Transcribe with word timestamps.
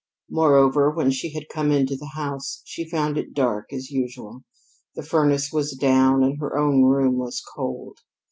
Moreover, 0.31 0.89
when 0.89 1.11
she 1.11 1.31
had 1.35 1.43
come 1.47 1.71
into 1.71 1.95
the 1.95 2.09
house, 2.15 2.63
she 2.65 2.81
had 2.85 2.89
found 2.89 3.17
it 3.19 3.35
dark 3.35 3.71
as 3.71 3.91
usual. 3.91 4.43
The 4.95 5.03
furnace 5.03 5.51
was 5.53 5.75
down, 5.75 6.23
and 6.23 6.39
her 6.39 6.57
own 6.57 6.81
room 6.81 7.17
was 7.17 7.39
cold. 7.55 7.99